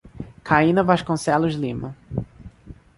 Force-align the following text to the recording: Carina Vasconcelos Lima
Carina 0.43 0.81
Vasconcelos 0.83 1.53
Lima 1.55 1.95